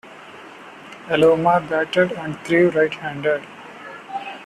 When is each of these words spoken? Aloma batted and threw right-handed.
Aloma 1.09 1.59
batted 1.69 2.11
and 2.13 2.35
threw 2.39 2.71
right-handed. 2.71 3.43